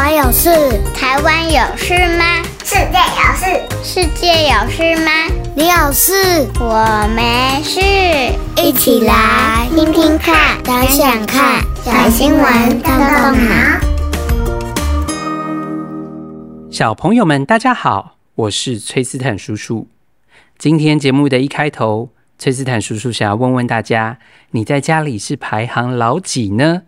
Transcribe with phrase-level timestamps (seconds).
[0.00, 0.48] 我有事，
[0.94, 2.40] 台湾有事吗？
[2.62, 3.46] 世界有事，
[3.82, 5.10] 世界有事吗？
[5.56, 7.80] 你有事，我没事。
[8.62, 13.80] 一起来听听看，想想看，小新闻动动脑。
[16.70, 19.88] 小朋友们，大家好，我是崔斯坦叔叔。
[20.56, 24.20] 今天节目的一开头，崔斯坦叔叔想要问问大家：
[24.52, 26.82] 你在家里是排行老几呢？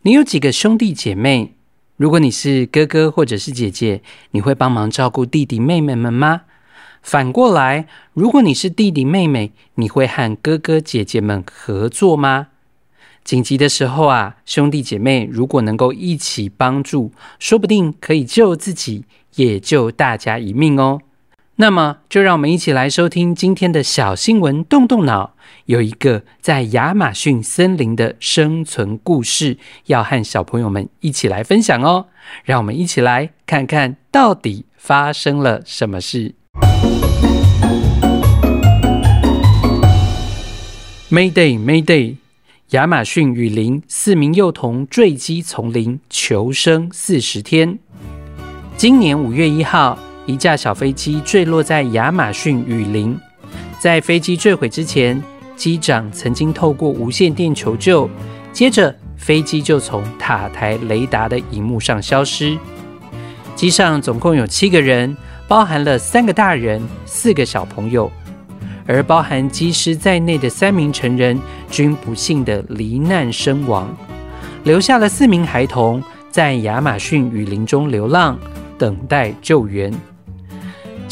[0.00, 1.50] 你有几个兄弟姐妹？
[1.96, 4.02] 如果你是哥哥或者是姐姐，
[4.32, 6.42] 你会帮忙照顾弟弟妹妹们吗？
[7.02, 12.48] 反过来，如果你是弟弟妹妹，你会和哥哥姐姐们合作吗？
[13.22, 19.04] 紧急的时候啊，兄弟姐妹如果能够一起帮助，说不定可以救自己，
[19.36, 21.00] 也救大家一命哦。
[21.56, 25.34] 那么，就让我们一起来收听今天的小新闻，动动脑。
[25.66, 32.06] 有一个在亚马逊森林的生存故事，要和小朋友们一起来分享哦。
[32.42, 36.34] 让我们一起来看看到底发生了什么事。
[41.08, 42.16] Mayday, Mayday！
[42.70, 47.78] 亚马逊雨林四名幼童坠机丛林求生四十天。
[48.76, 49.96] 今年五月一号。
[50.26, 53.18] 一架小飞机坠落在亚马逊雨林，
[53.78, 55.22] 在飞机坠毁之前，
[55.54, 58.08] 机长曾经透过无线电求救，
[58.52, 62.56] 接着飞机就从塔台雷达的荧幕上消失。
[63.54, 68.10] 机上总共有七个人，包含了三个大人、四个小朋友，
[68.86, 71.38] 而包含机师在内的三名成人
[71.70, 73.94] 均不幸的罹难身亡，
[74.64, 78.38] 留下了四名孩童在亚马逊雨林中流浪，
[78.76, 79.92] 等待救援。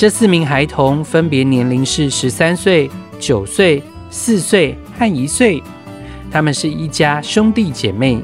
[0.03, 5.63] 这四名孩童分别年龄是十三岁、九岁、四岁和一岁，
[6.29, 8.21] 他们是一家兄弟姐妹，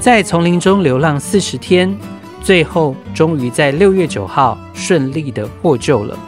[0.00, 1.96] 在丛林中流浪四十天，
[2.42, 6.18] 最后终于在六月九号顺利的获救了。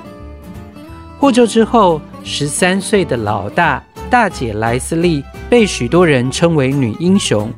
[1.19, 7.51] 获救之后，十三岁的老大大姐莱斯利被许多人称为女英雄，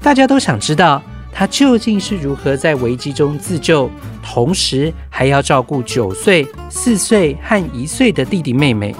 [0.00, 1.02] 大家都想知道。
[1.38, 3.90] 他究竟是如何在危机中自救，
[4.22, 8.96] 同时还要照顾九岁、四岁和一岁的弟弟妹妹？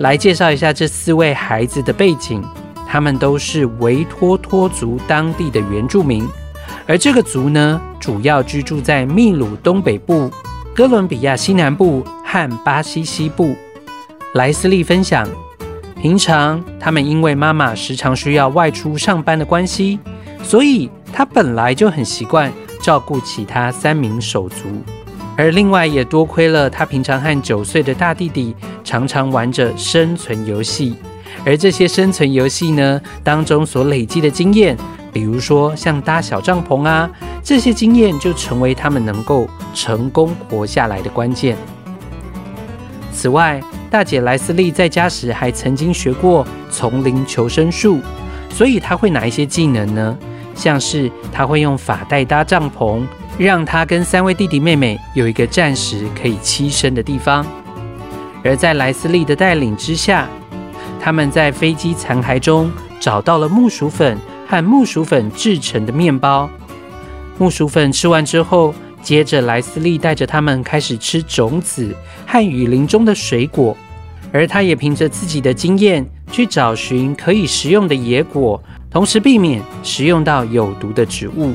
[0.00, 2.44] 来介绍一下这四位孩子的背景。
[2.86, 6.28] 他们都是维托托族当地的原住民，
[6.86, 10.30] 而这个族呢，主要居住在秘鲁东北部、
[10.74, 13.56] 哥伦比亚西南部和巴西西部。
[14.34, 15.26] 莱斯利分享，
[16.02, 19.98] 平常他们因为妈妈时常需要外出上班的关系，
[20.42, 20.90] 所以。
[21.16, 24.66] 他本来就很习惯照顾其他三名手足，
[25.34, 28.54] 而另外也多亏了他平常和九岁的大弟弟
[28.84, 30.94] 常常玩着生存游戏，
[31.46, 34.76] 而这些生存游戏呢，当中所累积的经验，
[35.10, 37.08] 比如说像搭小帐篷啊，
[37.42, 41.56] 这些经验就成为他们能够成功活下来的关键。
[43.10, 48.00] 此外，大姐莱斯利在家时还曾经学过丛林求生术，
[48.50, 50.18] 所以她会哪一些技能呢？
[50.56, 53.02] 像是他会用发带搭帐篷，
[53.38, 57.46] 让他跟三位弟弟妹妹有一个暂时可以栖身的地方。
[58.42, 60.26] 而在莱斯利的带领之下，
[61.00, 64.18] 他们在飞机残骸中找到了木薯粉
[64.48, 66.48] 和木薯粉制成的面包。
[67.38, 71.94] 木薯粉吃完之后，接着莱斯利带着他们开始吃种子
[72.26, 73.76] 和雨林中的水果，
[74.32, 78.60] 而他也凭着自己的经验去找寻可以食用的野果。
[78.90, 81.54] 同时避免食用到有毒的植物。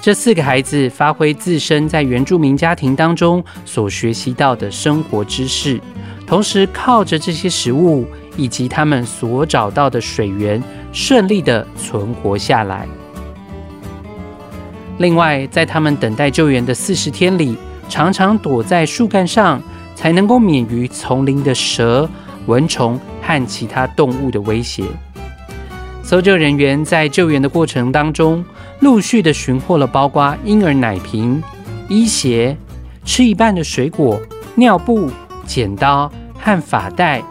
[0.00, 5.80] 这四个孩子发挥自身在原住民家庭当中所学习到的生活知识，
[6.26, 8.04] 同时靠着这些食物
[8.36, 10.60] 以及他们所找到的水源，
[10.92, 12.86] 顺利地存活下来。
[14.98, 17.56] 另外，在他们等待救援的四十天里，
[17.88, 19.62] 常常躲在树干上，
[19.94, 22.08] 才能够免于丛林的蛇、
[22.46, 24.82] 蚊虫和其他动物的威胁。
[26.02, 28.44] 搜救人员在救援的过程当中，
[28.80, 31.42] 陆续的寻获了包括婴儿奶瓶、
[31.88, 32.56] 衣鞋、
[33.04, 34.20] 吃一半的水果、
[34.56, 35.10] 尿布、
[35.46, 37.22] 剪刀和发带，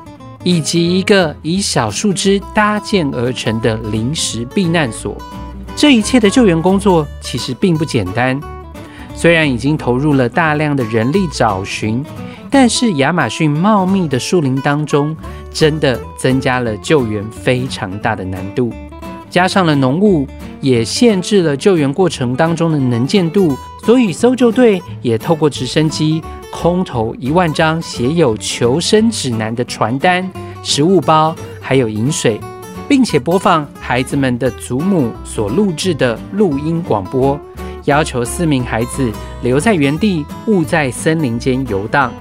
[0.44, 5.16] 以及一个以小树枝搭建而成的临时避难所。
[5.76, 8.40] 这一切的救援工作其实并不简单，
[9.14, 12.04] 虽然已经投入了大量的人力找寻。
[12.54, 15.16] 但是亚马逊茂密的树林当中，
[15.54, 18.74] 真的增加了救援非常大的难度，
[19.30, 20.28] 加上了浓雾，
[20.60, 26.22] 也限制了救援过程当中的能见度，所以搜救队也透过直升机
[26.52, 30.30] 空投一万张写有求生指南的传单、
[30.62, 32.38] 食物包，还有饮水，
[32.90, 37.40] 并且播放孩子们的祖母所录制的录音广播，
[37.86, 39.10] 要求四名孩子
[39.42, 42.12] 留在原地，勿在森林间游荡。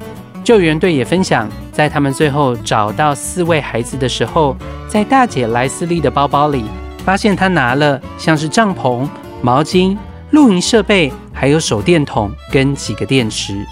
[0.43, 4.57] 救援队也分享，在他们最后找到四位孩子的时候，
[4.89, 6.65] 在大姐莱斯利的包包里，
[7.05, 9.07] 发现她拿了像是帐篷、
[9.43, 9.97] 毛巾、
[10.31, 13.65] 露营设备，还有手电筒跟几个电池。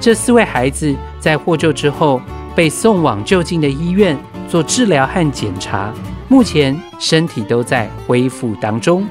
[0.00, 2.20] 这四位孩子在获救之后，
[2.54, 4.16] 被送往就近的医院
[4.48, 5.92] 做治疗和检查，
[6.28, 9.06] 目前身体都在恢复当中。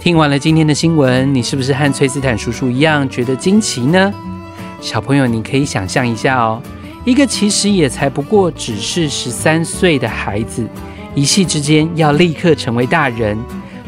[0.00, 4.12] 听完了今天的新闻，你是不是和崔斯坦叔叔一样觉得惊奇呢？
[4.80, 6.62] 小朋友，你可以想象一下哦，
[7.04, 10.66] 一个其实也才不过只是十三岁的孩子，
[11.14, 13.38] 一夕之间要立刻成为大人，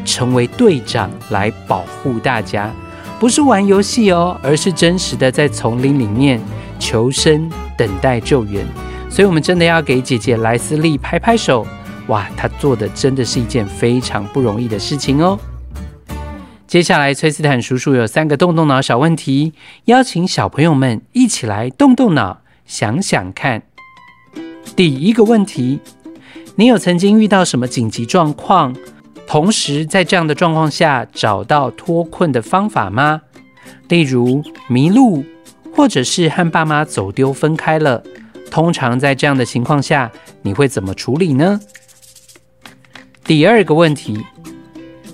[0.03, 2.73] 成为队长来保护大家，
[3.19, 6.39] 不是玩游戏哦，而是真实的在丛林里面
[6.79, 8.65] 求生，等待救援。
[9.09, 11.65] 所以，我们真的要给姐姐莱斯利拍拍手，
[12.07, 15.37] 哇，她做的真的是一件非常不容易的事情哦。
[16.69, 19.53] 接下来，崔斯坦叔叔有三个动动脑小问题，
[19.85, 23.63] 邀请小朋友们一起来动动脑，想想看。
[24.75, 25.79] 第一个问题，
[26.57, 28.75] 你有曾经遇到什么紧急状况，
[29.25, 33.23] 同时在这样的状况下找到脱困的方法吗？
[33.87, 35.25] 例如迷路，
[35.73, 38.03] 或者是和爸妈走丢分开了。
[38.51, 40.11] 通常在这样的情况下，
[40.43, 41.59] 你会怎么处理呢？
[43.23, 44.23] 第二个问题，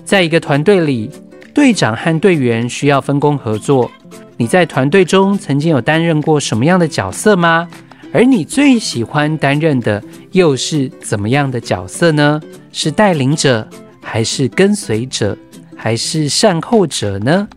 [0.04, 1.10] 在一个团队里。
[1.56, 3.90] 队长和队员需要分工合作。
[4.36, 7.66] 你在团队中曾经有担任过什么样的角色吗？
[8.12, 12.38] 而你最喜欢担任的又是怎么样的角色呢？
[12.72, 13.66] 是带领者，
[14.02, 15.34] 还是跟随者，
[15.74, 17.48] 还是善后者呢？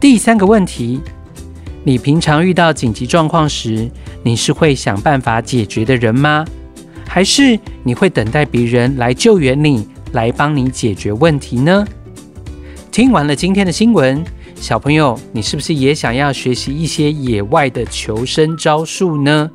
[0.00, 0.98] 第三个问题，
[1.84, 3.86] 你平常遇到紧急状况时，
[4.22, 6.42] 你是会想办法解决的人吗？
[7.06, 11.86] 还是你会等待别人来救援你，来帮你解决问题呢？
[12.90, 14.24] 听完了今天的新闻，
[14.56, 19.48] 小朋友，你是不是也想要学习一些野外的求生招数呢？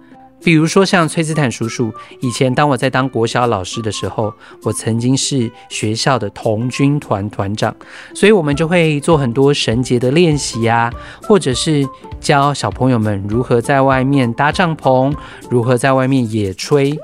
[0.45, 4.31] 比如说像崔斯坦叔叔，以前当我在当国小老师的时候，
[4.61, 7.75] 我曾经是学校的童军团团长，
[8.13, 10.93] 所以我们就会做很多绳结的练习啊，
[11.23, 11.83] 或者是
[12.21, 15.11] 教小朋友们如何在外面搭帐篷，
[15.49, 16.95] 如何在外面野炊。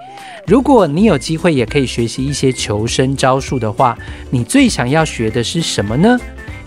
[0.45, 3.97] 如果你有机会也可以学习一些求生招数的话，
[4.29, 6.15] 你最想要学的是什么呢？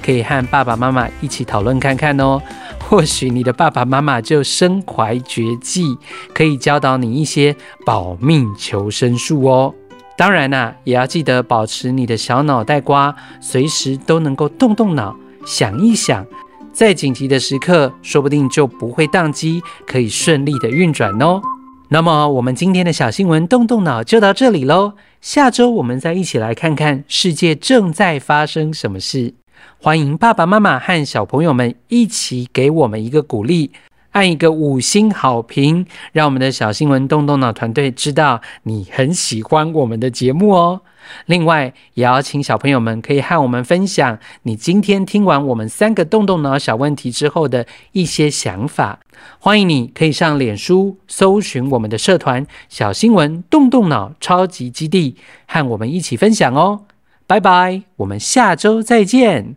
[0.03, 2.43] 可以和爸爸妈妈一起讨论看看哦。
[2.89, 5.97] 或许你的爸爸妈妈就身怀绝技，
[6.35, 9.75] 可以教导你一些保命求生术哦。
[10.17, 16.25] 当然啦、也要记得保持你的小脑袋瓜，随时都能够动动脑，想一想，
[16.73, 21.43] 在紧急的时刻，说不定就不会宕机，可以顺利的运转哦。
[21.89, 24.93] 那么，我们今天的小新闻动动脑就到这里喽。
[25.21, 29.35] 下周我们再一起来看看世界正在发生什么事。
[29.81, 33.71] 欢迎爸爸妈妈和小朋友们一起给我们一个鼓励，
[34.13, 40.81] 按一个五星好评，让我们的小新闻动动脑团队知道你很喜欢我们的节目哦。
[41.27, 49.01] 另外，也要请小朋友们可以和我们分享你今天听完我们三个动动脑小问题之后的一些想法。
[49.39, 56.85] 欢迎你可以上脸书搜寻我们的社团“小新闻动动脑超级基地”，和我们一起分享哦。
[57.27, 59.57] 拜拜，我们下周再见。